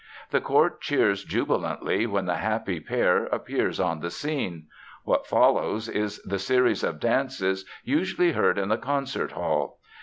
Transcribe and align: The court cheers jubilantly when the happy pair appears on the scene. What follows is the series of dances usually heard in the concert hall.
The 0.31 0.41
court 0.41 0.81
cheers 0.81 1.23
jubilantly 1.23 2.07
when 2.07 2.25
the 2.25 2.37
happy 2.37 2.79
pair 2.79 3.25
appears 3.25 3.79
on 3.79 3.99
the 3.99 4.09
scene. 4.09 4.65
What 5.03 5.27
follows 5.27 5.87
is 5.87 6.19
the 6.23 6.39
series 6.39 6.81
of 6.83 6.99
dances 6.99 7.65
usually 7.83 8.31
heard 8.31 8.57
in 8.57 8.69
the 8.69 8.77
concert 8.79 9.33
hall. 9.33 9.77